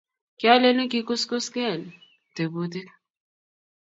[0.39, 1.81] kialeni kikuskusken
[2.35, 2.89] tebutik.